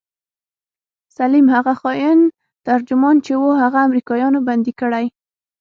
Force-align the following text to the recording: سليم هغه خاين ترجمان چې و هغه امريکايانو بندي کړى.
سليم 1.17 1.45
هغه 1.55 1.73
خاين 1.81 2.19
ترجمان 2.67 3.15
چې 3.25 3.33
و 3.41 3.45
هغه 3.61 3.79
امريکايانو 3.87 4.39
بندي 4.47 4.73
کړى. 4.79 5.05